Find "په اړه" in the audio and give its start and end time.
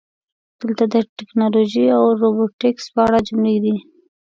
2.93-3.19